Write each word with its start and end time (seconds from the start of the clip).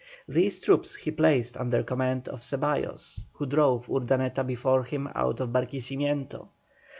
These 0.27 0.61
troops 0.61 0.95
he 0.95 1.11
placed 1.11 1.55
under 1.57 1.83
command 1.83 2.27
of 2.27 2.41
Ceballos, 2.41 3.25
who 3.33 3.45
drove 3.45 3.87
Urdaneta 3.87 4.43
before 4.43 4.83
him 4.83 5.07
out 5.13 5.39
of 5.39 5.49
Barquisimeto. 5.49 6.47